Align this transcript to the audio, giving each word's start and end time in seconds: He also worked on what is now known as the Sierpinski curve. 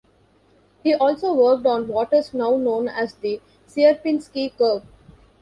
He 0.83 0.95
also 0.95 1.31
worked 1.31 1.67
on 1.67 1.87
what 1.87 2.11
is 2.11 2.33
now 2.33 2.57
known 2.57 2.87
as 2.87 3.13
the 3.13 3.39
Sierpinski 3.67 4.49
curve. 4.57 4.81